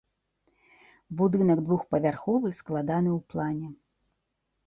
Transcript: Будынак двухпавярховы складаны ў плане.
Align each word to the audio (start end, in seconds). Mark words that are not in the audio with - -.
Будынак 1.19 1.59
двухпавярховы 1.67 2.47
складаны 2.61 3.11
ў 3.17 3.33
плане. 3.35 3.69